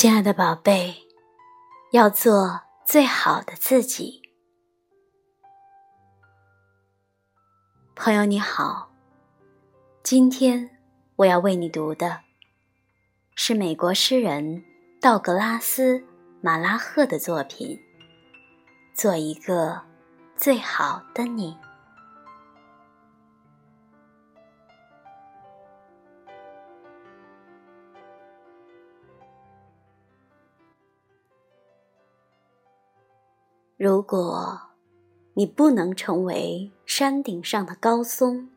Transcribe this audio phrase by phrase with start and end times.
[0.00, 0.94] 亲爱的宝贝，
[1.90, 4.22] 要做最好的自己。
[7.94, 8.90] 朋友你好，
[10.02, 10.70] 今天
[11.16, 12.20] 我要为你读的
[13.34, 14.64] 是美国诗人
[15.02, 15.98] 道格拉斯·
[16.40, 17.76] 马拉赫的作品
[18.98, 19.82] 《做一个
[20.34, 21.52] 最好的你》。
[33.82, 34.60] 如果
[35.32, 38.50] 你不能成为山顶上的高松，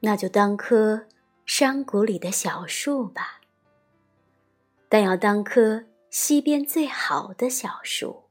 [0.00, 1.06] 那就当棵
[1.44, 3.42] 山谷里的小树吧。
[4.88, 8.30] 但要当棵西边最好的小树。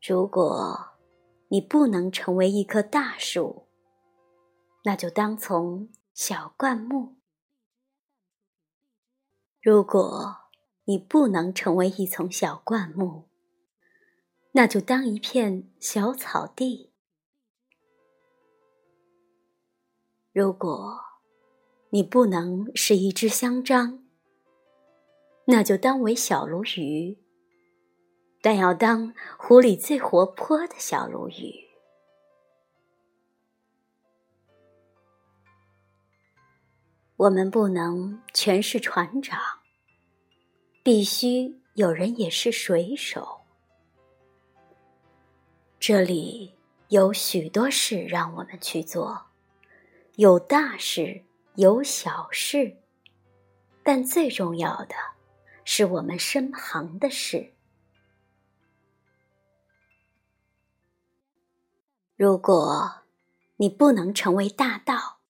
[0.00, 0.92] 如果
[1.48, 3.66] 你不能成为一棵大树，
[4.84, 7.16] 那就当从小灌木。
[9.60, 10.43] 如果。
[10.86, 13.24] 你不能成为一丛小灌木，
[14.52, 16.92] 那就当一片小草地。
[20.32, 21.00] 如果
[21.90, 24.04] 你不能是一只香樟，
[25.46, 27.18] 那就当为小鲈鱼，
[28.42, 31.64] 但要当湖里最活泼的小鲈鱼。
[37.16, 39.63] 我们不能全是船长。
[40.84, 43.40] 必须有人也是水手。
[45.80, 46.54] 这里
[46.88, 49.28] 有许多事让我们去做，
[50.16, 51.24] 有大事，
[51.54, 52.76] 有小事，
[53.82, 54.94] 但最重要的
[55.64, 57.54] 是我们身旁的事。
[62.14, 63.04] 如果
[63.56, 65.20] 你不能成为大道，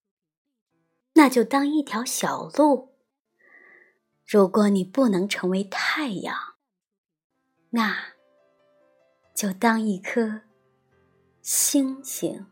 [1.12, 2.93] 那就当一条小路。
[4.26, 6.34] 如果你不能成为太阳，
[7.70, 8.14] 那
[9.34, 10.42] 就当一颗
[11.42, 12.46] 星星。